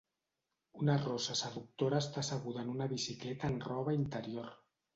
[0.83, 4.53] Una rossa seductora està asseguda en una bicicleta en roba interior.